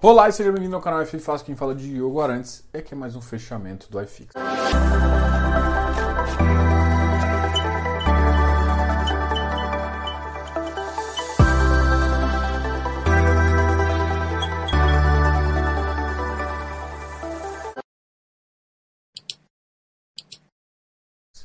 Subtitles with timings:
[0.00, 1.44] Olá e seja bem-vindo ao canal F Fácil.
[1.44, 4.32] Quem fala de Diogo Arantes é que é mais um fechamento do iFix.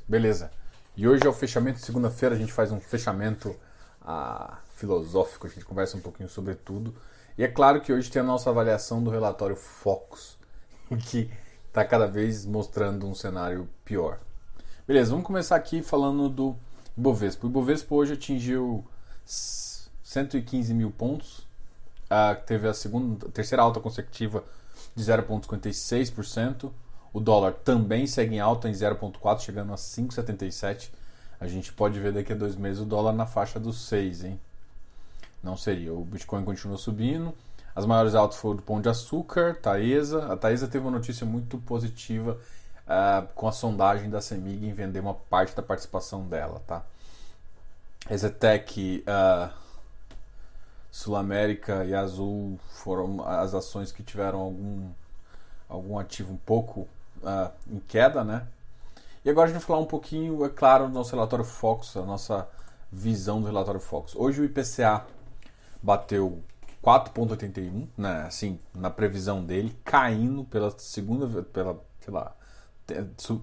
[0.08, 0.52] Beleza.
[0.96, 3.56] E hoje é o fechamento, segunda-feira a gente faz um fechamento
[4.00, 6.94] ah, filosófico, a gente conversa um pouquinho sobre tudo.
[7.38, 10.38] E é claro que hoje tem a nossa avaliação do relatório Focus,
[11.10, 11.30] que
[11.68, 14.20] está cada vez mostrando um cenário pior.
[14.88, 16.55] Beleza, vamos começar aqui falando do
[16.96, 17.48] Ibovespa.
[17.48, 18.86] O Ibovespa hoje atingiu
[19.26, 21.48] 115 mil pontos,
[22.46, 24.44] teve a segunda, terceira alta consecutiva
[24.96, 26.72] de 0,56%.
[27.12, 30.90] O dólar também segue em alta em 0,4, chegando a 5,77.
[31.40, 34.40] A gente pode ver daqui a dois meses o dólar na faixa dos 6, hein?
[35.44, 35.94] Não seria.
[35.94, 37.36] O Bitcoin continua subindo.
[37.76, 40.32] As maiores altas foram do Pão de Açúcar, Taesa.
[40.32, 42.40] A Taesa teve uma notícia muito positiva
[42.88, 46.84] uh, com a sondagem da CEMIG em vender uma parte da participação dela, tá?
[48.10, 49.52] Exetec, uh,
[50.91, 54.90] Sul América e Azul foram as ações que tiveram algum,
[55.68, 56.82] algum ativo um pouco
[57.22, 58.48] uh, em queda, né?
[59.26, 62.02] E agora a gente vai falar um pouquinho, é claro, do nosso relatório Fox, a
[62.02, 62.48] nossa
[62.91, 64.16] visão do relatório Fox.
[64.16, 65.06] Hoje o IPCA
[65.84, 66.41] bateu
[66.81, 72.35] 4,81, né, assim, na previsão dele, caindo pela segunda, pela, sei lá,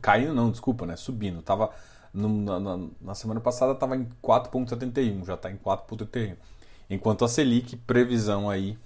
[0.03, 1.71] caindo não, desculpa, né, subindo, tava
[2.13, 6.37] no, na, na, semana passada estava em 4,71, já está em 4,31.
[6.89, 8.77] Enquanto a Selic, previsão aí,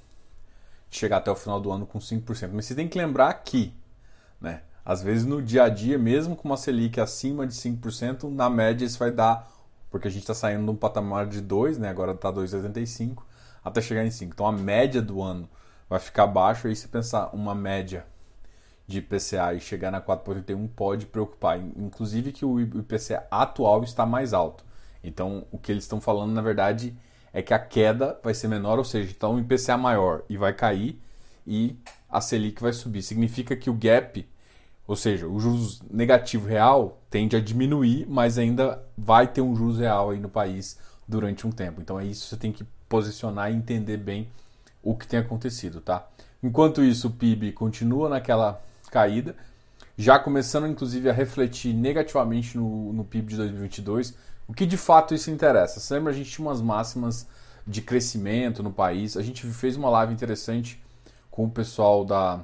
[0.91, 2.51] chegar até o final do ano com 5%.
[2.53, 3.73] Mas você tem que lembrar que,
[4.41, 8.51] né, às vezes no dia a dia, mesmo com uma Selic acima de 5%, na
[8.51, 9.51] média isso vai dar,
[9.91, 13.23] porque a gente está saindo de um patamar de 2, né, agora está 2,75,
[13.65, 14.33] até chegar em 5.
[14.33, 15.49] Então a média do ano
[15.89, 18.07] vai ficar baixa e se pensar uma média
[18.87, 21.59] de IPCA e chegar na 4,81 pode preocupar.
[21.59, 24.65] Inclusive que o IPCA atual está mais alto.
[25.03, 26.97] Então o que eles estão falando na verdade
[27.33, 30.53] é que a queda vai ser menor, ou seja, então o IPCA maior e vai
[30.53, 31.01] cair
[31.47, 31.77] e
[32.09, 33.03] a Selic vai subir.
[33.03, 34.27] Significa que o gap,
[34.87, 39.79] ou seja, o juros negativo real tende a diminuir, mas ainda vai ter um juros
[39.79, 40.79] real aí no país
[41.09, 41.81] durante um tempo.
[41.81, 44.29] Então é isso que você tem que posicionar e entender bem
[44.83, 46.07] o que tem acontecido, tá?
[46.43, 49.35] Enquanto isso, o PIB continua naquela caída,
[49.97, 54.15] já começando inclusive a refletir negativamente no, no PIB de 2022,
[54.47, 55.81] o que de fato isso interessa.
[55.81, 57.27] Você lembra, a gente tinha umas máximas
[57.67, 60.83] de crescimento no país, a gente fez uma live interessante
[61.31, 62.41] com o pessoal da,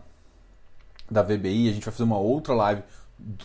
[1.10, 2.82] da VBI, a gente vai fazer uma outra live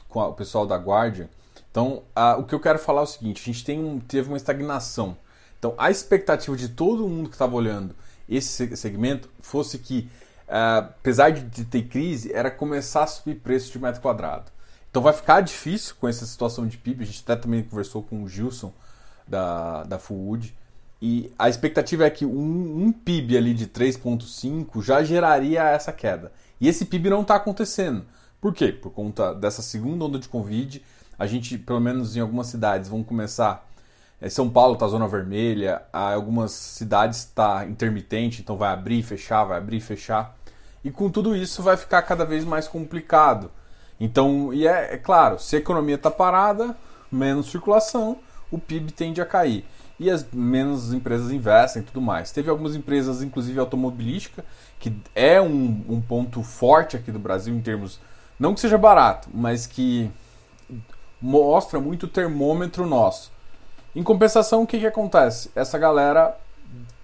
[0.08, 1.28] com o pessoal da Guardian.
[1.70, 4.30] Então, a, o que eu quero falar é o seguinte: a gente tem um, teve
[4.30, 5.18] uma estagnação
[5.66, 7.96] então, a expectativa de todo mundo que estava olhando
[8.30, 10.08] esse segmento fosse que,
[10.48, 14.52] uh, apesar de ter crise, era começar a subir preço de metro quadrado.
[14.92, 17.04] Então, vai ficar difícil com essa situação de PIB.
[17.04, 18.72] A gente até também conversou com o Gilson
[19.28, 20.56] da, da Fullwood.
[21.02, 26.32] E a expectativa é que um, um PIB ali de 3,5 já geraria essa queda.
[26.62, 28.06] E esse PIB não está acontecendo.
[28.40, 28.72] Por quê?
[28.72, 30.84] Por conta dessa segunda onda de Covid.
[31.18, 33.68] A gente, pelo menos em algumas cidades, vão começar
[34.30, 39.58] São Paulo está zona vermelha, algumas cidades está intermitente, então vai abrir e fechar, vai
[39.58, 40.36] abrir e fechar.
[40.84, 43.52] E com tudo isso vai ficar cada vez mais complicado.
[44.00, 46.76] Então, e é, é claro, se a economia está parada,
[47.12, 48.18] menos circulação,
[48.52, 49.66] o PIB tende a cair.
[50.00, 52.32] E as menos empresas investem e tudo mais.
[52.32, 54.44] Teve algumas empresas, inclusive automobilística,
[54.80, 58.00] que é um, um ponto forte aqui do Brasil em termos.
[58.38, 60.12] Não que seja barato, mas que
[61.22, 63.32] mostra muito o termômetro nosso.
[63.96, 65.50] Em compensação, o que, que acontece?
[65.56, 66.38] Essa galera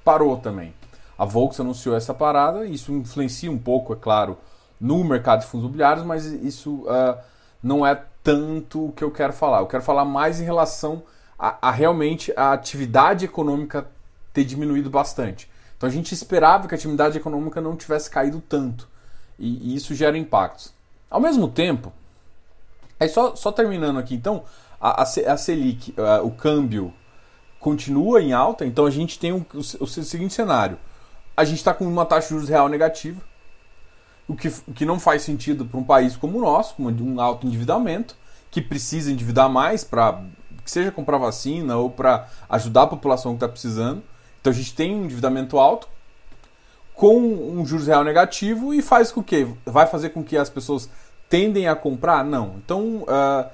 [0.03, 0.74] parou também.
[1.18, 4.38] A Volks anunciou essa parada, isso influencia um pouco, é claro,
[4.79, 7.18] no mercado de fundos imobiliários, mas isso uh,
[7.63, 9.59] não é tanto o que eu quero falar.
[9.59, 11.03] Eu quero falar mais em relação
[11.40, 13.88] a, a, realmente a atividade econômica
[14.34, 15.50] ter diminuído bastante.
[15.78, 18.88] Então a gente esperava que a atividade econômica não tivesse caído tanto.
[19.39, 20.74] E, e isso gera impactos.
[21.10, 21.94] Ao mesmo tempo,
[23.00, 24.44] aí só, só terminando aqui, então,
[24.81, 26.94] a, a, Selic, a, o câmbio
[27.60, 30.78] continua em alta, então a gente tem um, o, o, seguinte cenário:
[31.38, 33.22] a gente está com uma taxa de juros real negativa,
[34.28, 37.22] o que, o que não faz sentido para um país como o nosso, com um
[37.22, 38.16] alto endividamento,
[38.50, 40.24] que precisa endividar mais para
[40.63, 44.01] que seja comprar vacina ou para ajudar a população que está precisando.
[44.39, 45.88] Então a gente tem um endividamento alto
[46.94, 50.89] com um juros real negativo e faz com que vai fazer com que as pessoas
[51.30, 52.24] tendem a comprar?
[52.24, 52.56] Não.
[52.63, 53.50] Então uh,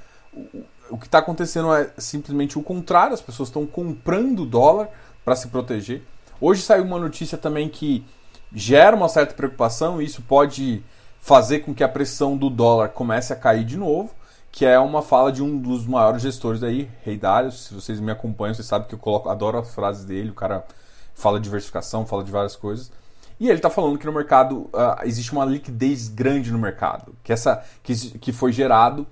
[0.89, 4.89] o que está acontecendo é simplesmente o contrário, as pessoas estão comprando dólar
[5.23, 6.01] para se proteger.
[6.39, 8.05] Hoje saiu uma notícia também que
[8.53, 10.83] gera uma certa preocupação e isso pode
[11.19, 14.11] fazer com que a pressão do dólar comece a cair de novo,
[14.51, 17.51] que é uma fala de um dos maiores gestores aí, Rei Dário.
[17.51, 20.65] Se vocês me acompanham, vocês sabem que eu coloco, adoro as frases dele, o cara
[21.13, 22.91] fala de diversificação, fala de várias coisas.
[23.39, 27.31] E ele está falando que no mercado uh, existe uma liquidez grande no mercado, que,
[27.31, 29.05] essa, que, que foi gerado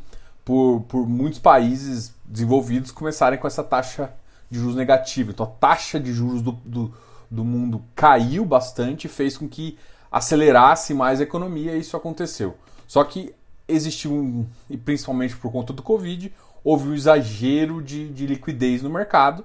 [0.45, 4.13] por, por muitos países desenvolvidos começarem com essa taxa
[4.49, 5.31] de juros negativa.
[5.31, 6.93] Então a taxa de juros do, do,
[7.29, 9.77] do mundo caiu bastante fez com que
[10.11, 12.55] acelerasse mais a economia e isso aconteceu.
[12.87, 13.33] Só que
[13.67, 16.31] existiu, um, e principalmente por conta do Covid,
[16.63, 19.43] houve um exagero de, de liquidez no mercado.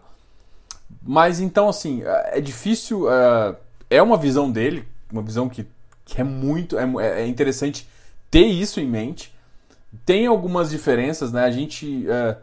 [1.03, 3.11] Mas então, assim, é, é difícil.
[3.11, 3.57] É,
[3.91, 5.67] é uma visão dele, uma visão que,
[6.05, 6.79] que é muito.
[6.79, 7.89] É, é interessante
[8.31, 9.35] ter isso em mente.
[10.05, 11.45] Tem algumas diferenças, né?
[11.45, 12.37] A gente, é,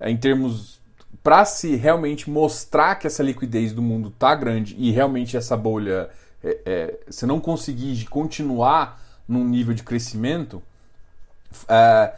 [0.00, 0.82] é em termos.
[1.22, 6.10] Para se realmente mostrar que essa liquidez do mundo tá grande e realmente essa bolha
[6.42, 10.62] é, é, não conseguir continuar num nível de crescimento,
[11.66, 12.12] é,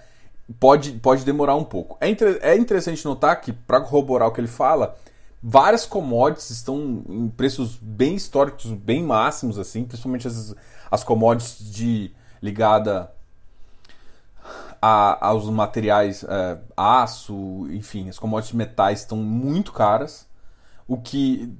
[0.59, 1.97] pode, pode demorar um pouco.
[2.01, 2.11] É,
[2.51, 4.97] é interessante notar que, para corroborar o que ele fala,
[5.43, 10.55] várias commodities estão em preços bem históricos, bem máximos, assim, principalmente as,
[10.91, 12.11] as commodities de
[12.43, 13.11] ligada
[14.81, 20.27] a, aos materiais é, aço, enfim, as commodities metais estão muito caras,
[20.87, 21.53] o que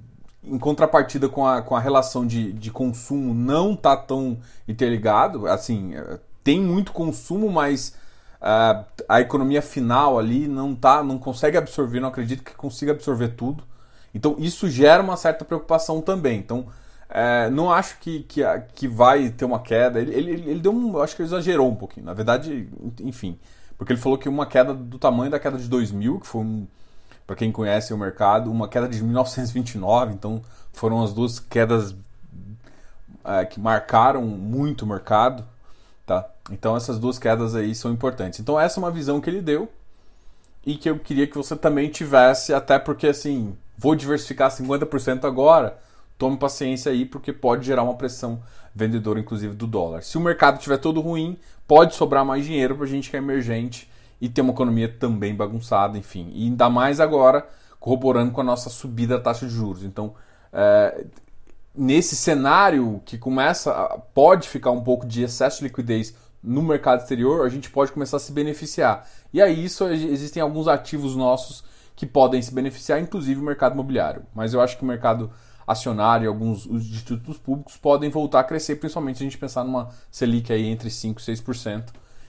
[0.43, 5.95] em contrapartida com a, com a relação de, de consumo não tá tão interligado, assim,
[5.95, 7.97] é, tem muito consumo, mas
[8.41, 13.31] uh, a economia final ali não tá, não consegue absorver, não acredito que consiga absorver
[13.31, 13.65] tudo.
[14.15, 16.39] Então isso gera uma certa preocupação também.
[16.39, 16.67] Então
[17.09, 18.43] é, não acho que, que,
[18.75, 20.01] que vai ter uma queda.
[20.01, 21.01] Ele, ele, ele deu um.
[21.01, 22.07] Acho que ele exagerou um pouquinho.
[22.07, 22.69] Na verdade,
[23.01, 23.39] enfim.
[23.79, 26.67] Porque ele falou que uma queda do tamanho da queda de 2000, que foi um.
[27.27, 30.15] Para quem conhece o mercado, uma queda de 1929.
[30.15, 30.43] Então
[30.73, 31.95] foram as duas quedas
[33.25, 35.45] é, que marcaram muito o mercado.
[36.05, 36.29] Tá?
[36.51, 38.39] Então essas duas quedas aí são importantes.
[38.39, 39.69] Então essa é uma visão que ele deu
[40.65, 45.79] e que eu queria que você também tivesse, até porque assim, vou diversificar 50% agora
[46.19, 48.43] tome paciência aí, porque pode gerar uma pressão
[48.75, 50.03] vendedora, inclusive, do dólar.
[50.03, 53.19] Se o mercado estiver todo ruim, pode sobrar mais dinheiro para a gente que é
[53.19, 53.91] emergente
[54.21, 56.31] e ter uma economia também bagunçada, enfim.
[56.35, 57.47] E ainda mais agora,
[57.79, 59.83] corroborando com a nossa subida da taxa de juros.
[59.83, 60.15] Então,
[60.53, 61.07] é,
[61.75, 63.73] nesse cenário que começa,
[64.15, 68.19] pode ficar um pouco de excesso de liquidez no mercado exterior, a gente pode começar
[68.19, 69.07] a se beneficiar.
[69.33, 71.65] E aí, isso existem alguns ativos nossos
[71.97, 74.23] que podem se beneficiar, inclusive o mercado imobiliário.
[74.35, 75.31] Mas eu acho que o mercado
[75.67, 79.65] acionário e alguns os institutos públicos podem voltar a crescer, principalmente se a gente pensar
[79.65, 81.85] numa Selic aí entre 5% e 6%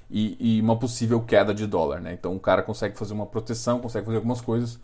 [0.09, 2.01] e, e uma possível queda de dólar.
[2.01, 2.13] Né?
[2.13, 4.79] Então o cara consegue fazer uma proteção, consegue fazer algumas coisas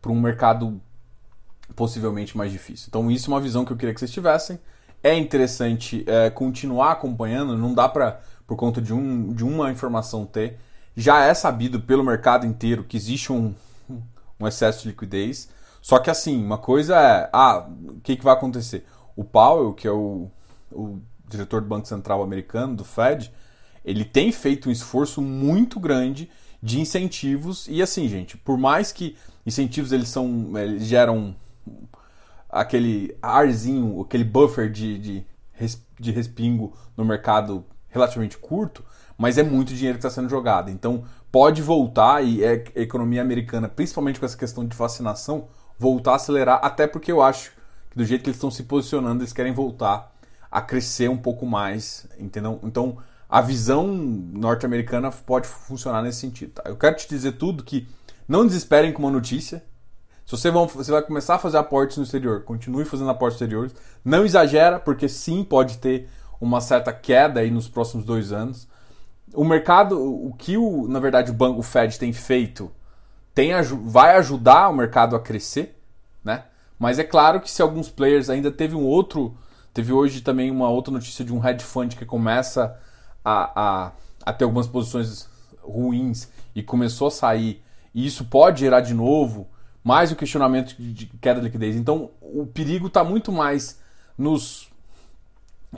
[0.00, 0.80] para um mercado
[1.74, 2.86] possivelmente mais difícil.
[2.88, 4.58] Então isso é uma visão que eu queria que vocês tivessem.
[5.02, 10.24] É interessante é, continuar acompanhando, não dá para, por conta de, um, de uma informação
[10.24, 10.58] ter.
[10.96, 13.54] Já é sabido pelo mercado inteiro que existe um,
[14.40, 15.48] um excesso de liquidez.
[15.80, 18.84] Só que assim, uma coisa é, ah, o que, que vai acontecer?
[19.16, 20.30] O Powell, que é o,
[20.70, 23.32] o diretor do Banco Central americano, do Fed,
[23.84, 26.30] ele tem feito um esforço muito grande
[26.62, 29.16] de incentivos e assim, gente, por mais que
[29.46, 31.34] incentivos eles são, eles geram
[32.48, 35.26] aquele arzinho, aquele buffer de, de,
[35.98, 38.84] de respingo no mercado relativamente curto,
[39.16, 40.70] mas é muito dinheiro que está sendo jogado.
[40.70, 45.48] Então pode voltar e é, a economia americana, principalmente com essa questão de vacinação,
[45.78, 47.52] voltar a acelerar, até porque eu acho
[47.90, 50.12] que do jeito que eles estão se posicionando, eles querem voltar
[50.50, 52.58] a crescer um pouco mais, entendeu?
[52.62, 56.52] Então, a visão norte-americana pode funcionar nesse sentido.
[56.52, 56.62] Tá?
[56.66, 57.86] Eu quero te dizer tudo que
[58.26, 59.62] não desesperem com uma notícia.
[60.24, 63.74] Se você, vão, você vai começar a fazer aportes no exterior, continue fazendo aportes exteriores.
[64.04, 66.08] Não exagera, porque sim, pode ter
[66.40, 68.68] uma certa queda aí nos próximos dois anos.
[69.34, 72.70] O mercado, o que o, na verdade o banco o Fed tem feito
[73.38, 73.52] tem,
[73.84, 75.80] vai ajudar o mercado a crescer,
[76.24, 76.42] né?
[76.76, 79.32] Mas é claro que se alguns players ainda teve um outro,
[79.72, 82.76] teve hoje também uma outra notícia de um hedge fund que começa
[83.24, 83.92] a, a,
[84.26, 85.28] a ter algumas posições
[85.62, 87.62] ruins e começou a sair,
[87.94, 89.46] e isso pode gerar de novo
[89.84, 91.76] mais o questionamento de queda de liquidez.
[91.76, 93.78] Então o perigo está muito mais
[94.16, 94.68] nos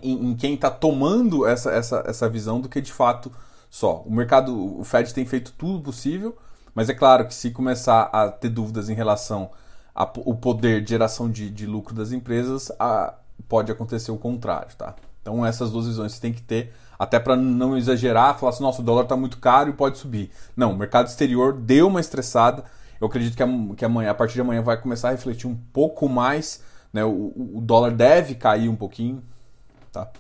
[0.03, 3.31] em, em quem está tomando essa, essa, essa visão do que de fato
[3.69, 4.01] só.
[4.07, 6.35] O mercado, o Fed tem feito tudo possível
[6.75, 9.51] mas é claro que se começar a ter dúvidas em relação
[9.95, 13.15] ao poder de geração de, de lucro das empresas, a,
[13.49, 14.95] pode acontecer o contrário, tá?
[15.21, 18.83] Então essas duas visões você tem que ter, até para não exagerar, falar assim, nossa,
[18.83, 20.31] o dólar está muito caro e pode subir.
[20.57, 22.65] Não, o mercado exterior deu uma estressada.
[23.01, 26.09] Eu acredito que, que amanhã, a partir de amanhã vai começar a refletir um pouco
[26.09, 26.63] mais.
[26.93, 27.03] Né?
[27.05, 29.23] O, o dólar deve cair um pouquinho,
[29.91, 30.11] tá?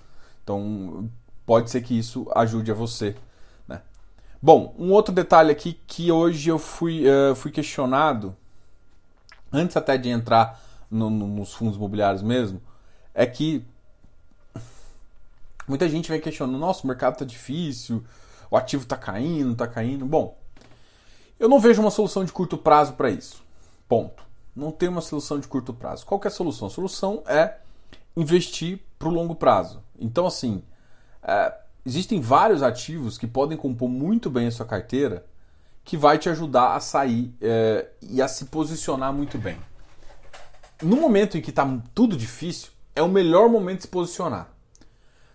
[0.42, 1.10] Então,
[1.44, 3.14] pode ser que isso ajude a você?
[4.42, 8.34] Bom, um outro detalhe aqui que hoje eu fui, uh, fui questionado,
[9.52, 10.58] antes até de entrar
[10.90, 12.62] no, no, nos fundos imobiliários mesmo,
[13.14, 13.62] é que
[15.68, 18.02] muita gente vem questionando, nossa, o mercado tá difícil,
[18.50, 20.06] o ativo tá caindo, tá caindo.
[20.06, 20.38] Bom,
[21.38, 23.42] eu não vejo uma solução de curto prazo para isso.
[23.86, 24.22] Ponto.
[24.56, 26.06] Não tem uma solução de curto prazo.
[26.06, 26.66] Qual é a solução?
[26.66, 27.58] A solução é
[28.16, 29.82] investir para o longo prazo.
[29.98, 30.62] Então, assim,
[31.22, 31.54] é,
[31.84, 35.24] existem vários ativos que podem compor muito bem a sua carteira
[35.84, 39.58] que vai te ajudar a sair é, e a se posicionar muito bem.
[40.82, 44.48] No momento em que está tudo difícil, é o melhor momento de se posicionar.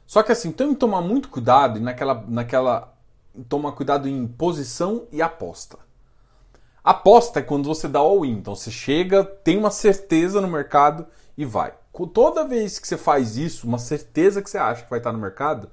[0.05, 2.93] Só que assim, tem que tomar muito cuidado naquela, naquela
[3.49, 5.77] tomar cuidado em posição e aposta.
[6.83, 8.37] Aposta é quando você dá all-in.
[8.37, 11.73] Então você chega, tem uma certeza no mercado e vai.
[12.13, 15.17] Toda vez que você faz isso, uma certeza que você acha que vai estar no
[15.17, 15.69] mercado,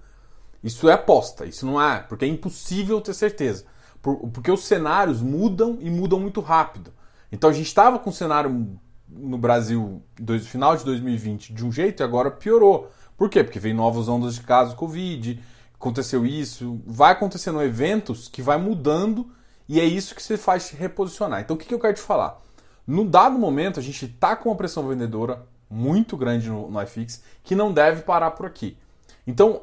[0.62, 1.44] isso é aposta.
[1.44, 3.64] Isso não é, porque é impossível ter certeza.
[4.00, 6.92] Porque os cenários mudam e mudam muito rápido.
[7.30, 8.78] Então a gente estava com um cenário
[9.08, 12.90] no Brasil no final de 2020 de um jeito e agora piorou.
[13.16, 13.44] Por quê?
[13.44, 15.40] Porque veio novas ondas de casos Covid,
[15.74, 19.30] aconteceu isso, vai acontecendo eventos que vai mudando
[19.68, 21.40] e é isso que você faz se reposicionar.
[21.40, 22.40] Então o que, que eu quero te falar?
[22.86, 27.22] No dado momento, a gente está com uma pressão vendedora muito grande no, no iFix
[27.44, 28.76] que não deve parar por aqui.
[29.26, 29.62] Então,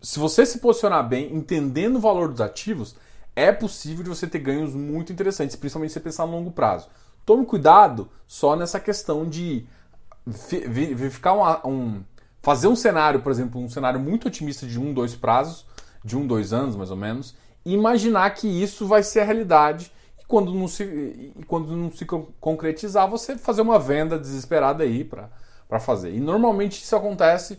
[0.00, 2.96] se você se posicionar bem, entendendo o valor dos ativos,
[3.34, 6.88] é possível de você ter ganhos muito interessantes, principalmente se você pensar no longo prazo.
[7.24, 9.66] Tome cuidado só nessa questão de
[10.26, 12.04] verificar um, um,
[12.42, 15.66] fazer um cenário, por exemplo, um cenário muito otimista de um, dois prazos,
[16.04, 19.92] de um, dois anos mais ou menos, e imaginar que isso vai ser a realidade
[20.20, 22.04] e quando não se, e quando não se
[22.40, 26.12] concretizar, você fazer uma venda desesperada aí para fazer.
[26.14, 27.58] E normalmente isso acontece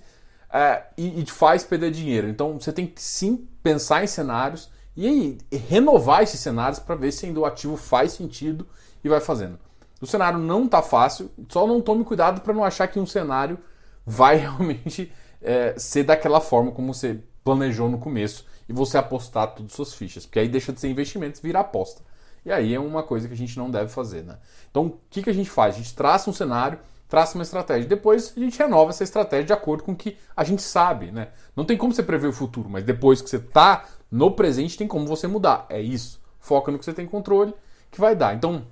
[0.52, 2.28] é, e, e faz perder dinheiro.
[2.28, 7.12] Então você tem que sim pensar em cenários e, e renovar esses cenários para ver
[7.12, 8.68] se ainda o ativo faz sentido
[9.04, 9.60] e vai fazendo.
[10.02, 13.60] O cenário não está fácil, só não tome cuidado para não achar que um cenário
[14.06, 19.72] vai realmente é, ser daquela forma como você planejou no começo e você apostar todas
[19.72, 22.02] as suas fichas, porque aí deixa de ser investimento e vira aposta.
[22.46, 24.38] E aí é uma coisa que a gente não deve fazer, né?
[24.70, 25.76] Então, o que, que a gente faz?
[25.76, 27.90] A gente traça um cenário, traça uma estratégia.
[27.90, 31.30] Depois a gente renova essa estratégia de acordo com o que a gente sabe, né?
[31.56, 34.88] Não tem como você prever o futuro, mas depois que você está no presente, tem
[34.88, 35.66] como você mudar.
[35.70, 36.22] É isso.
[36.40, 37.54] Foca no que você tem controle,
[37.92, 38.36] que vai dar.
[38.36, 38.64] Então,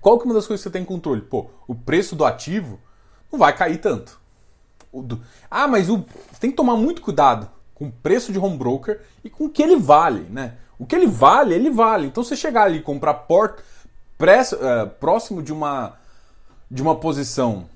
[0.00, 1.20] qual que é uma das coisas que você tem controle?
[1.20, 2.78] Pô, o preço do ativo
[3.30, 4.20] não vai cair tanto.
[4.92, 5.20] Do...
[5.50, 6.04] Ah, mas o...
[6.38, 9.62] tem que tomar muito cuidado com o preço de home broker e com o que
[9.62, 10.54] ele vale, né?
[10.78, 12.06] O que ele vale, ele vale.
[12.06, 13.58] Então você chegar ali e comprar port...
[13.58, 15.96] uh, próximo de uma
[16.70, 17.68] de uma posição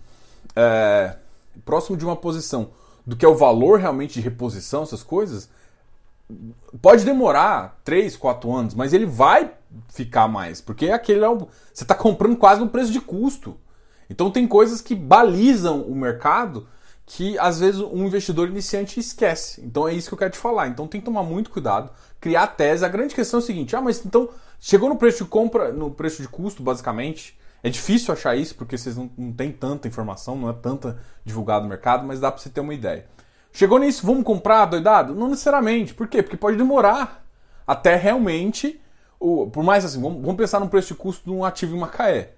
[0.51, 1.17] uh,
[1.65, 2.71] próximo de uma posição
[3.07, 5.49] do que é o valor realmente de reposição, essas coisas,
[6.83, 9.51] pode demorar 3, 4 anos, mas ele vai
[9.89, 11.39] ficar mais, porque aquele é um,
[11.73, 13.57] você está comprando quase no preço de custo.
[14.11, 16.67] Então tem coisas que balizam o mercado
[17.05, 19.63] que às vezes um investidor iniciante esquece.
[19.63, 20.69] Então é isso que eu quero te falar.
[20.69, 21.91] Então tem que tomar muito cuidado,
[22.21, 22.85] criar tese.
[22.85, 24.29] A grande questão é o seguinte: ah, mas então
[24.61, 27.39] chegou no preço de compra, no preço de custo, basicamente.
[27.63, 31.65] É difícil achar isso porque vocês não, não têm tanta informação, não é tanta divulgado
[31.65, 33.07] no mercado, mas dá para você ter uma ideia.
[33.53, 35.15] Chegou nisso, vamos comprar doidado?
[35.15, 35.95] Não necessariamente.
[35.95, 36.23] Por quê?
[36.23, 37.25] Porque pode demorar
[37.67, 38.81] até realmente.
[39.19, 41.81] O, por mais assim, vamos, vamos pensar no preço de custo de um ativo em
[41.81, 42.35] Macaé.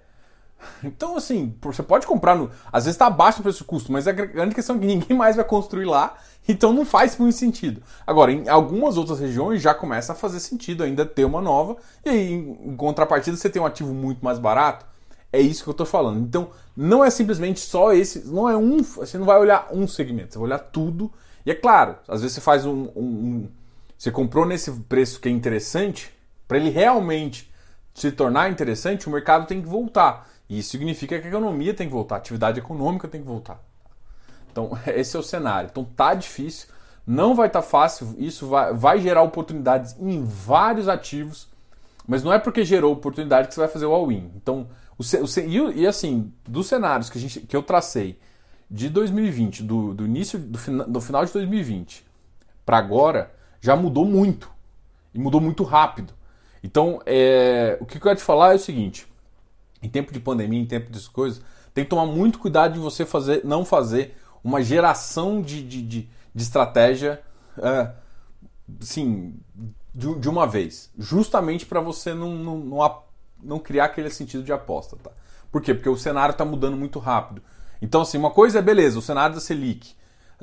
[0.83, 2.49] Então, assim, você pode comprar no.
[2.71, 5.17] Às vezes está abaixo do preço de custo, mas a grande questão é que ninguém
[5.17, 6.15] mais vai construir lá,
[6.47, 7.81] então não faz muito sentido.
[8.05, 12.09] Agora, em algumas outras regiões já começa a fazer sentido ainda ter uma nova, e
[12.09, 14.85] aí, em contrapartida, você tem um ativo muito mais barato.
[15.31, 16.19] É isso que eu estou falando.
[16.19, 18.27] Então, não é simplesmente só esse.
[18.27, 18.83] Não é um.
[18.83, 21.11] Você não vai olhar um segmento, você vai olhar tudo.
[21.45, 22.89] E é claro, às vezes você faz um.
[22.95, 23.49] um, um
[23.97, 26.11] você comprou nesse preço que é interessante,
[26.47, 27.51] para ele realmente
[27.93, 30.27] se tornar interessante, o mercado tem que voltar.
[30.49, 33.61] E isso significa que a economia tem que voltar, a atividade econômica tem que voltar.
[34.51, 35.69] Então, esse é o cenário.
[35.71, 36.67] Então, tá difícil,
[37.05, 41.47] não vai estar tá fácil, isso vai, vai gerar oportunidades em vários ativos,
[42.07, 44.31] mas não é porque gerou oportunidade que você vai fazer o all-in.
[44.35, 44.67] Então,
[45.01, 48.19] o, e, e, assim, dos cenários que, a gente, que eu tracei
[48.69, 52.05] de 2020, do, do início, do, do final de 2020
[52.65, 54.49] para agora, já mudou muito.
[55.13, 56.13] E mudou muito rápido.
[56.63, 59.05] Então, é, o que eu quero te falar é o seguinte:
[59.81, 61.41] em tempo de pandemia, em tempo dessas coisas,
[61.73, 66.09] tem que tomar muito cuidado de você fazer, não fazer uma geração de, de, de,
[66.33, 67.21] de estratégia
[67.57, 67.91] é,
[68.81, 69.35] assim,
[69.93, 70.91] de, de, uma vez.
[70.97, 73.03] Justamente para você não, não, não,
[73.43, 74.95] não, criar aquele sentido de aposta.
[74.97, 75.11] Tá?
[75.51, 75.73] Por quê?
[75.73, 77.41] Porque o cenário está mudando muito rápido.
[77.81, 79.95] Então, assim, uma coisa é beleza, o cenário da Selic.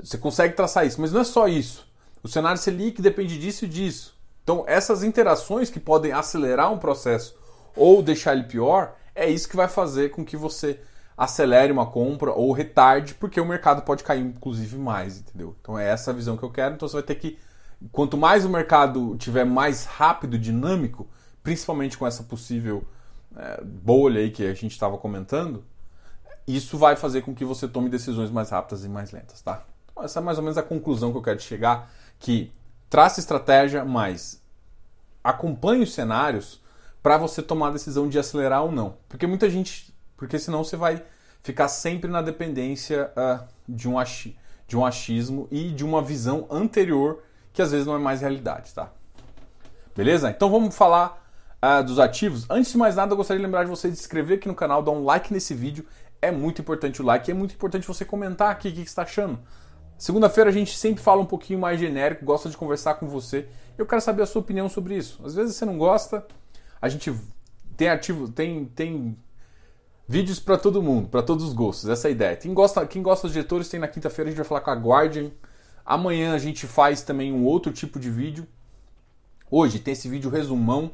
[0.02, 1.86] Você consegue traçar isso, mas não é só isso.
[2.22, 4.16] O cenário Selic depende disso e disso.
[4.42, 7.36] Então, essas interações que podem acelerar um processo
[7.76, 10.80] ou deixar ele pior, é isso que vai fazer com que você
[11.16, 15.56] acelere uma compra ou retarde, porque o mercado pode cair inclusive mais, entendeu?
[15.60, 16.76] Então é essa a visão que eu quero.
[16.76, 17.36] Então você vai ter que
[17.90, 21.08] quanto mais o mercado tiver mais rápido, dinâmico,
[21.48, 22.84] principalmente com essa possível
[23.34, 25.64] é, bolha aí que a gente estava comentando,
[26.46, 29.64] isso vai fazer com que você tome decisões mais rápidas e mais lentas, tá?
[29.90, 32.52] Então, essa é mais ou menos a conclusão que eu quero chegar, que
[32.90, 34.42] trace estratégia, mas
[35.24, 36.60] acompanhe os cenários
[37.02, 38.98] para você tomar a decisão de acelerar ou não.
[39.08, 41.02] Porque muita gente porque senão você vai
[41.40, 43.94] ficar sempre na dependência uh, de, um
[44.66, 47.22] de um achismo e de uma visão anterior
[47.54, 48.90] que às vezes não é mais realidade, tá?
[49.96, 50.28] Beleza?
[50.28, 51.27] Então vamos falar
[51.62, 52.46] uh, dos ativos.
[52.48, 54.54] Antes de mais nada, eu gostaria de lembrar de você de se inscrever aqui no
[54.54, 55.86] canal, dar um like nesse vídeo.
[56.20, 58.90] É muito importante o like, é muito importante você comentar aqui o que, que você
[58.90, 59.38] está achando.
[59.96, 63.48] Segunda-feira a gente sempre fala um pouquinho mais genérico, gosta de conversar com você.
[63.76, 65.20] Eu quero saber a sua opinião sobre isso.
[65.24, 66.26] Às vezes você não gosta,
[66.80, 67.12] a gente
[67.76, 69.16] tem ativo, tem, tem
[70.10, 72.34] Vídeos para todo mundo, para todos os gostos, essa é a ideia.
[72.34, 74.74] Quem gosta, quem gosta dos diretores tem na quinta-feira, a gente vai falar com a
[74.74, 75.30] Guardian.
[75.84, 78.46] Amanhã a gente faz também um outro tipo de vídeo.
[79.50, 80.92] Hoje tem esse vídeo resumão.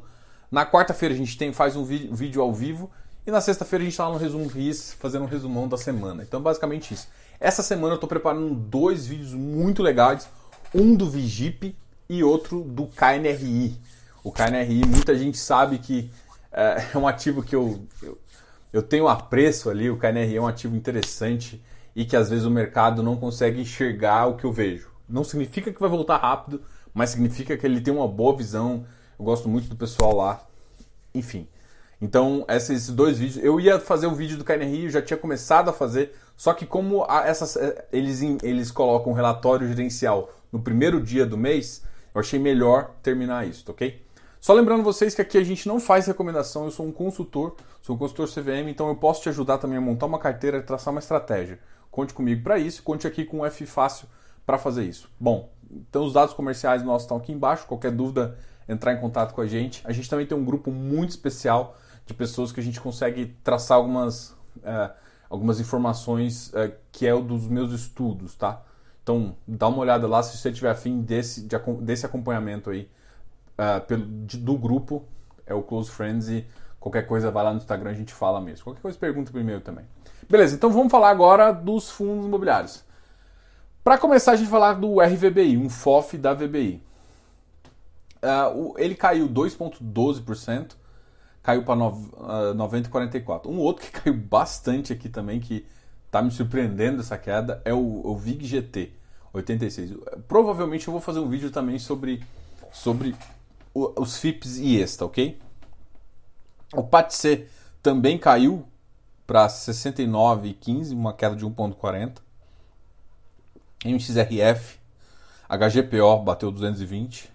[0.54, 2.88] Na quarta-feira a gente tem, faz um vídeo ao vivo.
[3.26, 6.22] E na sexta-feira a gente está no Resumo RIS fazendo um resumão da semana.
[6.22, 7.08] Então, basicamente isso.
[7.40, 10.28] Essa semana eu estou preparando dois vídeos muito legais.
[10.72, 11.74] Um do Vigip
[12.08, 13.76] e outro do KNRI.
[14.22, 16.08] O KNRI, muita gente sabe que
[16.52, 18.16] é, é um ativo que eu, eu
[18.74, 21.62] eu tenho apreço ali, o KNRI é um ativo interessante
[21.94, 24.88] e que às vezes o mercado não consegue enxergar o que eu vejo.
[25.08, 26.60] Não significa que vai voltar rápido,
[26.92, 28.84] mas significa que ele tem uma boa visão.
[29.18, 30.44] Eu gosto muito do pessoal lá.
[31.14, 31.46] Enfim.
[32.00, 33.42] Então, esses dois vídeos.
[33.44, 36.66] Eu ia fazer o vídeo do KNRI, eu já tinha começado a fazer, só que
[36.66, 41.82] como essas, eh, eles, eles colocam um relatório gerencial no primeiro dia do mês,
[42.14, 44.02] eu achei melhor terminar isso, ok?
[44.40, 47.96] Só lembrando vocês que aqui a gente não faz recomendação, eu sou um consultor, sou
[47.96, 50.92] um consultor CVM, então eu posso te ajudar também a montar uma carteira e traçar
[50.92, 51.58] uma estratégia.
[51.90, 54.06] Conte comigo para isso, conte aqui com o F Fácil
[54.44, 55.08] para fazer isso.
[55.18, 58.36] Bom, então os dados comerciais nossos estão aqui embaixo, qualquer dúvida,
[58.68, 59.82] entrar em contato com a gente.
[59.84, 63.78] A gente também tem um grupo muito especial de pessoas que a gente consegue traçar
[63.78, 64.90] algumas, é,
[65.28, 68.62] algumas informações é, que é o dos meus estudos, tá?
[69.02, 72.88] Então dá uma olhada lá se você tiver afim desse, de, desse acompanhamento aí
[73.58, 75.04] uh, pelo, de, do grupo,
[75.46, 76.46] é o Close Friends e
[76.80, 78.64] qualquer coisa vai lá no Instagram a gente fala mesmo.
[78.64, 79.84] Qualquer coisa pergunta primeiro também.
[80.28, 82.82] Beleza, então vamos falar agora dos fundos imobiliários.
[83.82, 86.82] Para começar, a gente vai falar do RVBI, um FOF da VBI.
[88.24, 90.72] Uh, o, ele caiu 2,12%,
[91.42, 93.46] caiu para uh, 90,44%.
[93.46, 95.66] Um outro que caiu bastante aqui também, que
[96.06, 98.92] está me surpreendendo essa queda, é o, o VIG GT,
[99.32, 99.94] 86.
[100.26, 102.22] Provavelmente eu vou fazer um vídeo também sobre,
[102.72, 103.14] sobre
[103.74, 105.38] os FIPS e esta, ok?
[106.72, 107.46] O PATC
[107.82, 108.64] também caiu
[109.26, 112.18] para 69,15, uma queda de 1,40.
[113.84, 114.78] MXRF,
[115.48, 117.33] HGPO bateu 220.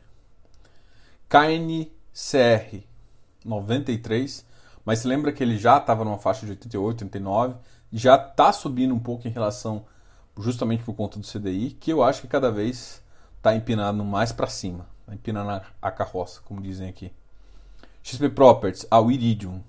[1.30, 2.84] KNCR
[3.46, 4.46] 93,
[4.84, 7.56] mas lembra que ele já estava numa faixa de 88, 89,
[7.94, 9.86] já está subindo um pouco em relação
[10.38, 13.02] justamente por conta do CDI, que eu acho que cada vez
[13.38, 17.12] está empinando mais para cima empinando a carroça, como dizem aqui.
[18.04, 19.62] XP Properties, ah, Iridium.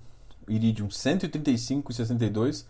[0.49, 2.64] Iridium 135,62.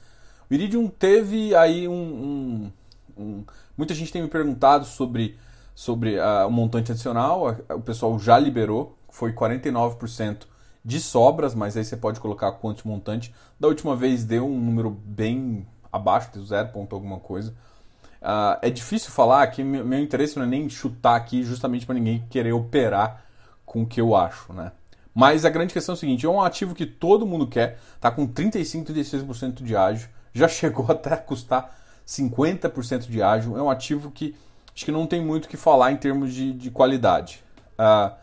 [0.51, 2.73] O Iridium teve aí um,
[3.17, 3.45] um, um,
[3.77, 5.39] Muita gente tem me perguntado sobre,
[5.75, 7.57] sobre o montante adicional.
[7.71, 10.47] O pessoal já liberou, foi 49%
[10.85, 13.35] de sobras, mas aí você pode colocar quanto montante.
[13.59, 17.55] Da última vez deu um número bem abaixo de 0, ponto alguma coisa.
[18.21, 21.95] Uh, é difícil falar que meu, meu, interesse não é nem chutar aqui justamente para
[21.95, 23.25] ninguém querer operar
[23.65, 24.73] com o que eu acho, né?
[25.15, 28.11] Mas a grande questão é o seguinte, é um ativo que todo mundo quer, tá
[28.11, 31.75] com 35, 36% de ágio, já chegou até a custar
[32.07, 34.37] 50% de ágio, é um ativo que
[34.75, 37.43] acho que não tem muito o que falar em termos de, de qualidade.
[37.79, 38.15] Uh,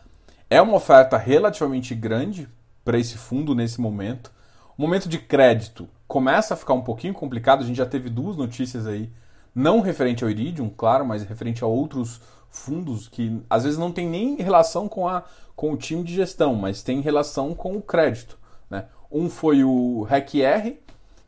[0.50, 2.48] é uma oferta relativamente grande
[2.84, 4.32] para esse fundo nesse momento.
[4.76, 8.36] O momento de crédito começa a ficar um pouquinho complicado, a gente já teve duas
[8.36, 9.12] notícias aí
[9.54, 14.08] não referente ao Iridium, claro, mas referente a outros fundos que às vezes não tem
[14.08, 15.24] nem relação com, a,
[15.56, 18.38] com o time de gestão, mas tem relação com o crédito.
[18.70, 18.84] Né?
[19.10, 20.76] Um foi o RECR,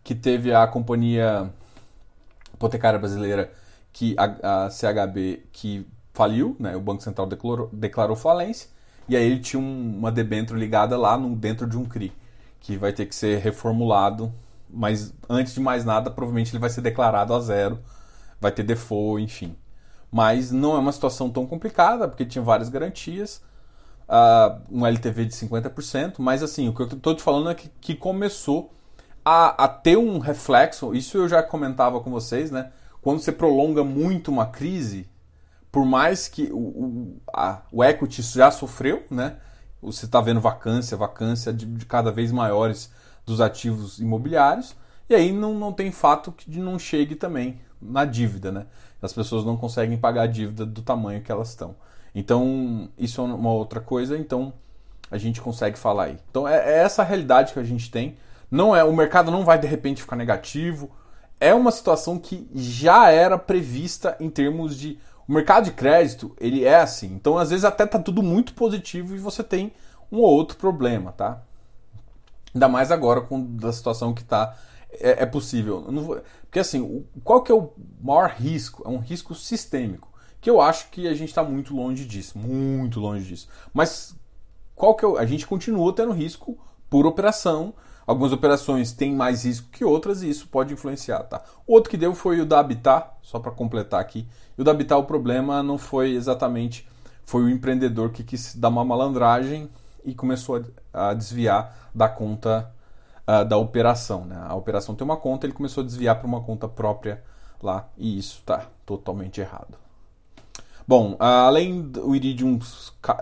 [0.02, 1.50] que teve a companhia
[2.54, 3.52] hipotecária brasileira,
[3.92, 6.76] que a, a CHB, que faliu, né?
[6.76, 8.68] o Banco Central declarou, declarou falência,
[9.08, 12.12] e aí ele tinha um, uma debênture ligada lá no, dentro de um CRI,
[12.60, 14.32] que vai ter que ser reformulado,
[14.68, 17.78] mas antes de mais nada, provavelmente ele vai ser declarado a zero
[18.40, 19.54] vai ter default, enfim.
[20.10, 23.42] Mas não é uma situação tão complicada, porque tinha várias garantias,
[24.08, 27.68] uh, um LTV de 50%, mas assim, o que eu estou te falando é que,
[27.80, 28.72] que começou
[29.24, 32.72] a, a, ter um reflexo, isso eu já comentava com vocês, né?
[33.00, 35.08] Quando você prolonga muito uma crise,
[35.72, 39.36] por mais que o, o, a, o equity já sofreu, né?
[39.80, 42.92] Você está vendo vacância, vacância de, de, cada vez maiores
[43.24, 44.74] dos ativos imobiliários,
[45.08, 48.66] e aí não, não tem fato que não chegue também na dívida, né?
[49.00, 51.74] As pessoas não conseguem pagar a dívida do tamanho que elas estão.
[52.14, 54.52] Então, isso é uma outra coisa, então
[55.10, 56.18] a gente consegue falar aí.
[56.30, 58.16] Então, é, é essa a realidade que a gente tem.
[58.50, 60.90] Não é, o mercado não vai de repente ficar negativo.
[61.40, 66.64] É uma situação que já era prevista em termos de o mercado de crédito, ele
[66.64, 67.06] é assim.
[67.14, 69.72] Então, às vezes até tá tudo muito positivo e você tem
[70.10, 71.42] um ou outro problema, tá?
[72.52, 74.56] Ainda mais agora com a situação que tá
[74.90, 75.82] é, é possível.
[75.82, 77.70] Vou, porque assim, qual que é o
[78.02, 78.82] maior risco?
[78.84, 80.08] É um risco sistêmico,
[80.40, 83.48] que eu acho que a gente está muito longe disso, muito longe disso.
[83.72, 84.16] Mas
[84.74, 86.58] qual que é o, a gente continua tendo risco
[86.90, 87.72] por operação.
[88.10, 91.44] Algumas operações têm mais risco que outras e isso pode influenciar, tá?
[91.64, 94.26] O outro que deu foi o da Habitat, só para completar aqui.
[94.58, 96.88] E o da Habitat o problema não foi exatamente
[97.24, 99.70] foi o empreendedor que quis dar uma malandragem
[100.04, 100.60] e começou
[100.92, 102.72] a, desviar da conta
[103.28, 104.24] uh, da operação.
[104.24, 104.44] Né?
[104.44, 107.22] A operação tem uma conta, ele começou a desviar para uma conta própria
[107.62, 109.78] lá e isso está totalmente errado.
[110.84, 112.58] Bom, além do Iridium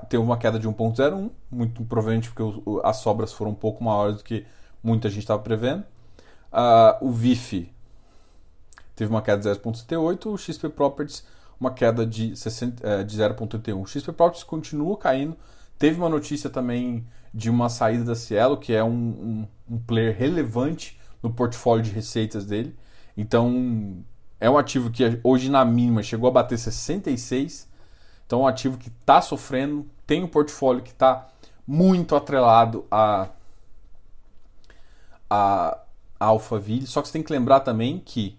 [0.09, 2.43] ter uma queda de 1.01, muito provavelmente porque
[2.83, 4.47] as sobras foram um pouco maiores do que
[4.89, 5.85] muita gente estava prevendo.
[6.51, 7.71] Uh, o VIF
[8.97, 11.25] teve uma queda de 0.78, o XP Properties
[11.61, 13.83] uma queda de, 60, uh, de 0.81.
[13.83, 15.37] O XP Properties continua caindo.
[15.79, 20.17] Teve uma notícia também de uma saída da Cielo, que é um, um, um player
[20.17, 22.77] relevante no portfólio de receitas dele.
[23.17, 23.99] Então,
[24.41, 27.69] é um ativo que hoje na mínima chegou a bater 66.
[28.27, 31.27] Então, é um ativo que está sofrendo, tem um portfólio que está
[31.67, 33.29] muito atrelado a,
[35.29, 35.79] a,
[36.19, 36.87] Alphaville.
[36.87, 38.39] Só que você tem que lembrar também que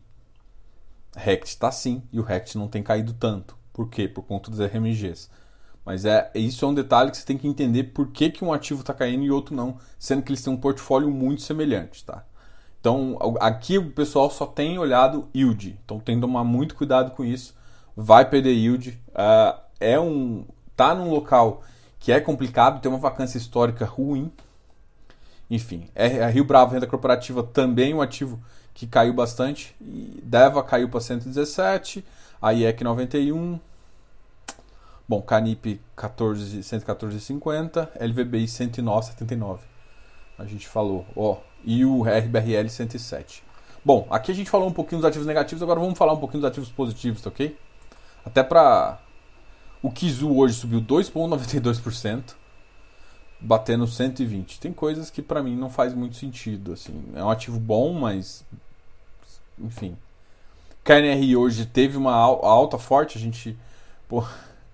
[1.16, 3.58] Rect está sim e o Rect não tem caído tanto.
[3.74, 4.08] Por quê?
[4.08, 5.30] Por conta dos RMGs.
[5.86, 8.54] Mas é isso é um detalhe que você tem que entender por que, que um
[8.54, 12.24] ativo está caindo e outro não, sendo que eles têm um portfólio muito semelhante, tá?
[12.80, 17.26] Então aqui o pessoal só tem olhado yield, então tem que tomar muito cuidado com
[17.26, 17.56] isso.
[17.96, 21.64] Vai perder yield, uh, é um tá num local
[22.00, 24.32] que é complicado, tem uma vacância histórica ruim.
[25.50, 28.40] Enfim, é, a Rio Bravo renda corporativa também um ativo
[28.74, 29.76] que caiu bastante.
[29.82, 32.06] E Deva caiu para 117,
[32.42, 33.60] a IEC 91,
[35.10, 39.58] Bom, Canip 14, 114,50, LVBI 109,79.
[40.38, 43.44] A gente falou, ó, e o RBRL 107.
[43.84, 46.42] Bom, aqui a gente falou um pouquinho dos ativos negativos, agora vamos falar um pouquinho
[46.42, 47.58] dos ativos positivos, tá ok?
[48.24, 49.00] Até para
[49.82, 52.36] o Kizu hoje subiu 2,92%,
[53.40, 54.60] batendo 120.
[54.60, 57.04] Tem coisas que para mim não faz muito sentido, assim.
[57.16, 58.44] É um ativo bom, mas
[59.58, 59.96] enfim.
[60.84, 63.58] KNR hoje teve uma alta forte, a gente,
[64.08, 64.26] pô,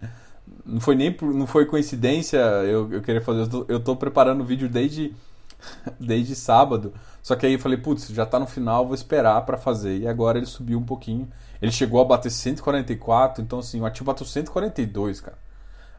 [0.65, 3.41] não foi nem não foi coincidência eu, eu queria fazer.
[3.41, 5.13] Eu tô, eu tô preparando o vídeo desde,
[5.99, 6.93] desde sábado.
[7.21, 9.97] Só que aí eu falei, putz, já tá no final, vou esperar para fazer.
[9.97, 11.27] E agora ele subiu um pouquinho.
[11.61, 15.37] Ele chegou a bater 144, então assim, o ativo bateu 142, cara.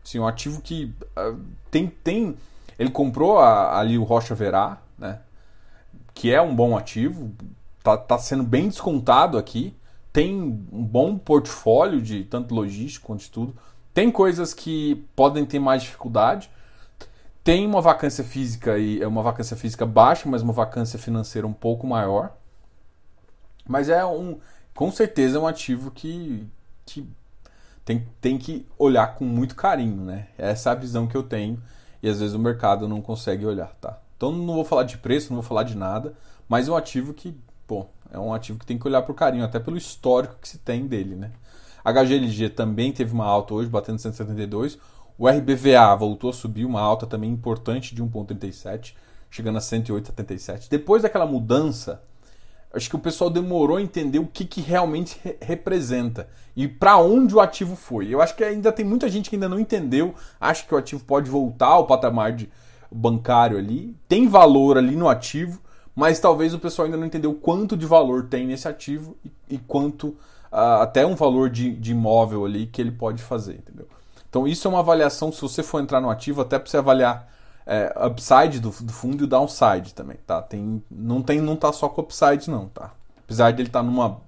[0.04, 2.36] Assim, um ativo que uh, tem tem
[2.78, 5.20] ele comprou a, ali o Rocha Verá, né?
[6.14, 7.32] Que é um bom ativo,
[7.82, 9.76] tá, tá sendo bem descontado aqui.
[10.12, 13.54] Tem um bom portfólio de tanto logístico quanto de tudo
[13.96, 16.50] tem coisas que podem ter mais dificuldade.
[17.42, 21.52] Tem uma vacância física e é uma vacância física baixa, mas uma vacância financeira um
[21.54, 22.36] pouco maior.
[23.66, 24.38] Mas é um,
[24.74, 26.46] com certeza é um ativo que,
[26.84, 27.08] que
[27.86, 30.26] tem, tem que olhar com muito carinho, né?
[30.36, 31.58] Essa é a visão que eu tenho
[32.06, 33.98] e às vezes o mercado não consegue olhar, tá?
[34.16, 36.14] Então não vou falar de preço, não vou falar de nada,
[36.48, 39.44] mas é um ativo que, pô, é um ativo que tem que olhar por carinho,
[39.44, 41.32] até pelo histórico que se tem dele, né?
[41.84, 44.78] HGLG também teve uma alta hoje, batendo 172.
[45.18, 48.94] O RBVA voltou a subir, uma alta também importante de 1,37,
[49.28, 50.68] chegando a 108,77.
[50.70, 52.04] Depois daquela mudança,
[52.76, 56.96] acho que o pessoal demorou a entender o que, que realmente re representa e para
[56.96, 58.08] onde o ativo foi.
[58.08, 61.04] Eu acho que ainda tem muita gente que ainda não entendeu, acha que o ativo
[61.04, 62.48] pode voltar ao patamar de
[62.90, 65.60] bancário ali, tem valor ali no ativo,
[65.94, 69.58] mas talvez o pessoal ainda não entendeu quanto de valor tem nesse ativo e, e
[69.58, 73.88] quanto uh, até um valor de, de imóvel ali que ele pode fazer, entendeu?
[74.28, 77.32] Então isso é uma avaliação, se você for entrar no ativo, até para você avaliar
[77.66, 80.40] é, upside do, do, fundo e o downside também, tá?
[80.40, 82.92] Tem, não tem, não tá só com upside não, tá?
[83.24, 84.20] Apesar dele estar tá numa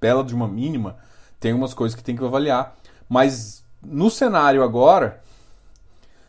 [0.00, 0.96] bela de uma mínima,
[1.40, 2.76] tem umas coisas que tem que avaliar.
[3.08, 5.20] Mas no cenário agora,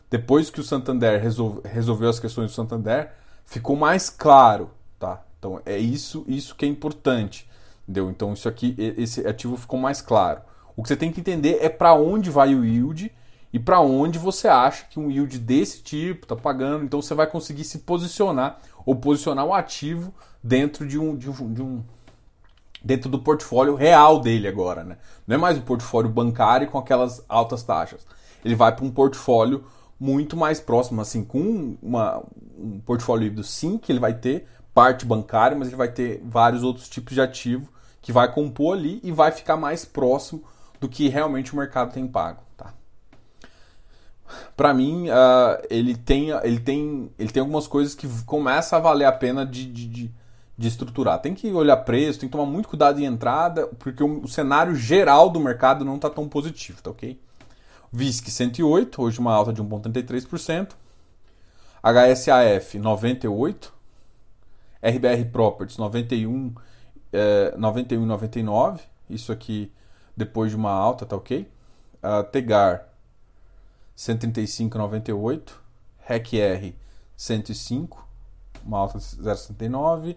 [0.09, 3.11] depois que o Santander resolve, resolveu as questões do Santander,
[3.45, 5.21] ficou mais claro, tá?
[5.37, 7.47] Então é isso, isso que é importante?
[7.87, 10.41] Então isso aqui, esse ativo ficou mais claro.
[10.75, 13.13] O que você tem que entender é para onde vai o yield
[13.55, 16.83] e para onde você acha que um yield desse tipo está pagando.
[16.83, 20.13] Então você vai conseguir se posicionar ou posicionar o ativo
[20.43, 21.81] dentro de um, de um, de um
[22.83, 24.97] dentro do portfólio real dele agora, né?
[25.25, 28.05] Não é mais o portfólio bancário com aquelas altas taxas.
[28.43, 29.63] Ele vai para um portfólio
[29.97, 32.21] muito mais próximo, assim, com uma,
[32.57, 36.61] um portfólio híbrido, sim, que ele vai ter parte bancária, mas ele vai ter vários
[36.61, 37.69] outros tipos de ativo
[38.01, 40.43] que vai compor ali e vai ficar mais próximo
[40.77, 42.73] do que realmente o mercado tem pago, tá?
[44.55, 49.05] Para mim, uh, ele, tem, ele, tem, ele tem algumas coisas que começa a valer
[49.05, 50.11] a pena de, de, de,
[50.57, 51.19] de, estruturar.
[51.19, 54.75] Tem que olhar preço, tem que tomar muito cuidado em entrada, porque o, o cenário
[54.75, 57.19] geral do mercado não está tão positivo, tá ok?
[57.91, 60.71] VISC 108, hoje uma alta de 1,33%.
[61.83, 63.75] HSAF 98.
[64.81, 66.53] RBR Properties 91,
[67.11, 68.83] é, 91 99.
[69.09, 69.71] Isso aqui
[70.15, 71.49] depois de uma alta, tá ok?
[72.03, 72.87] Uh, Tegar
[73.97, 75.51] 135,98.
[75.99, 76.75] RECR
[77.17, 78.07] 105,
[78.63, 80.15] uma alta de 0,69.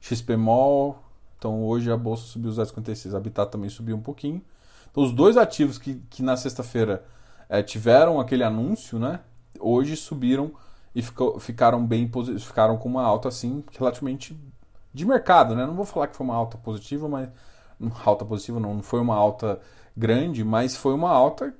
[0.00, 0.98] XPMOL,
[1.38, 3.14] então hoje a bolsa subiu 0,56.
[3.14, 4.42] Habitat também subiu um pouquinho.
[4.90, 7.04] Então, os dois ativos que, que na sexta-feira
[7.48, 9.20] é, tiveram aquele anúncio, né?
[9.58, 10.52] Hoje subiram
[10.94, 14.38] e ficou, ficaram bem ficaram com uma alta assim relativamente
[14.94, 15.66] de mercado, né?
[15.66, 17.28] Não vou falar que foi uma alta positiva, mas
[18.04, 19.60] alta positiva não, não foi uma alta
[19.94, 21.54] grande, mas foi uma alta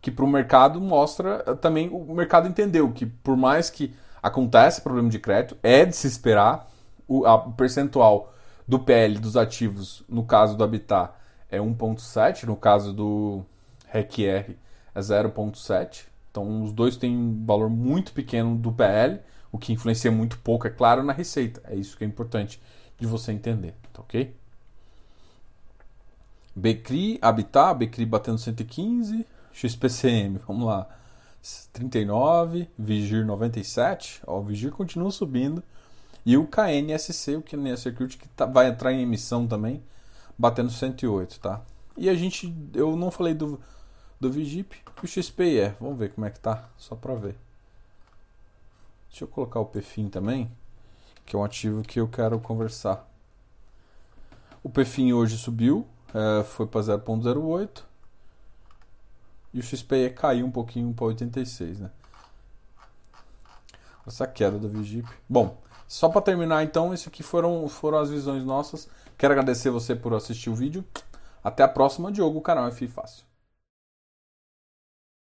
[0.00, 4.80] que para o mercado mostra eh, também o mercado entendeu que por mais que aconteça
[4.80, 6.68] problema de crédito, é de se esperar
[7.06, 8.32] o a percentual
[8.66, 11.12] do PL dos ativos, no caso do Habitat,
[11.50, 13.42] é 1.7, no caso do
[13.86, 14.56] RECR
[14.94, 16.04] é 0.7.
[16.30, 20.66] Então os dois têm um valor muito pequeno do PL, o que influencia muito pouco,
[20.66, 21.62] é claro, na receita.
[21.64, 22.60] É isso que é importante
[22.98, 24.34] de você entender, tá ok?
[26.54, 30.88] Becri, Habitat, Becri batendo 115, XPCM, vamos lá,
[31.72, 35.62] 39, Vigir 97, ó, o Vigir continua subindo,
[36.24, 39.82] e o KNSC, o KNS Security, que tá, vai entrar em emissão também,
[40.36, 41.62] batendo 108, tá?
[41.96, 43.60] E a gente, eu não falei do,
[44.20, 47.36] do Vigip e o XPE, vamos ver como é que tá, só para ver.
[49.08, 50.50] Deixa eu colocar o PFIN também,
[51.24, 53.08] que é um ativo que eu quero conversar.
[54.62, 57.87] O PFIN hoje subiu, é, foi para 0.08
[59.52, 61.90] e o XPE caiu um pouquinho para 86, né?
[64.06, 65.08] Essa queda do Vigip.
[65.28, 68.88] Bom, só para terminar então, isso aqui foram, foram as visões nossas.
[69.16, 70.84] Quero agradecer você por assistir o vídeo.
[71.42, 73.27] Até a próxima, Diogo, canal é FI Fácil.